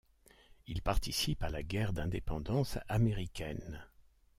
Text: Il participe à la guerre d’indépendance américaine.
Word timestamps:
Il 0.65 0.81
participe 0.81 1.43
à 1.43 1.51
la 1.51 1.61
guerre 1.61 1.93
d’indépendance 1.93 2.79
américaine. 2.87 3.85